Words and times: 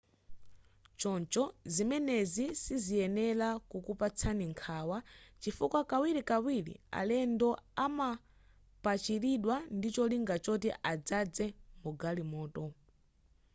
choncho 0.99 1.43
zimenezi 1.73 2.45
siziyenera 2.63 3.49
kukupatsani 3.69 4.43
nkhawa 4.51 4.97
chifukwa 5.41 5.79
kawirikawiri 5.89 6.73
alendo 6.99 7.49
amapachiridwa 7.85 9.55
ndicholinga 9.77 10.35
choti 10.45 10.69
adzaze 10.91 11.45
m'magalimoto 11.79 12.63